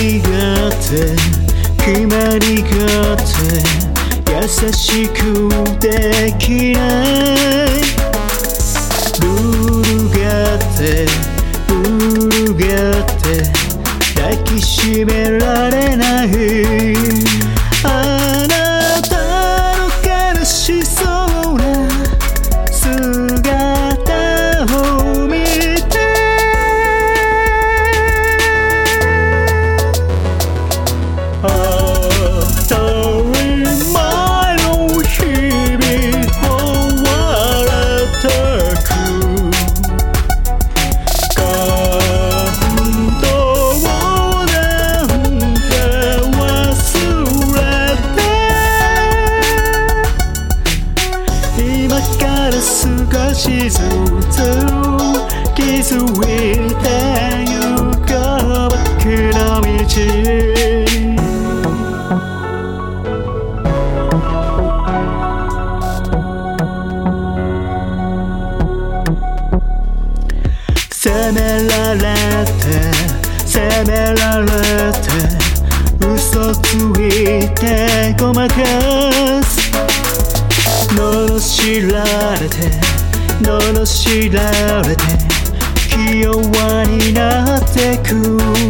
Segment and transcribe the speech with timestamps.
[0.00, 0.32] 決まりが
[0.70, 1.12] て
[1.76, 3.28] 決まりがて
[4.32, 5.18] 優しく
[5.78, 7.68] できない。
[9.20, 10.24] ルールが
[10.56, 10.80] って
[11.68, 12.64] ルールが
[13.02, 13.24] って
[14.14, 16.79] 抱きしめられない。
[53.50, 53.78] 少しず
[54.30, 54.36] つ
[55.56, 56.86] 気づいて
[57.50, 57.52] ゆ
[58.06, 58.78] こう僕
[59.34, 59.66] の道。
[70.90, 71.98] 責められ
[72.44, 72.58] て
[73.44, 73.58] 責
[73.90, 74.46] められ
[74.92, 74.98] て
[76.06, 77.60] 嘘ついて
[78.16, 78.54] ごまか
[79.42, 79.50] す。
[80.94, 81.96] 罵ら
[82.38, 82.99] れて
[83.42, 85.02] 罵られて
[85.88, 86.36] 気弱
[86.86, 88.69] になってく。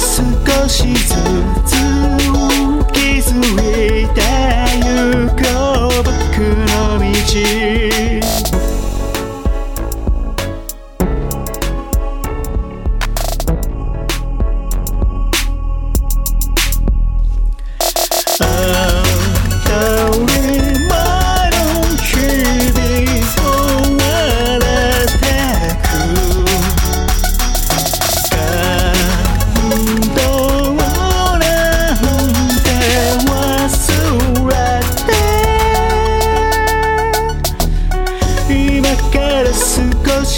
[0.00, 1.14] から少しず
[1.66, 1.74] つ
[2.92, 3.79] 気づ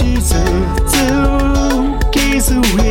[0.03, 0.45] she's a
[0.93, 2.82] two keys away.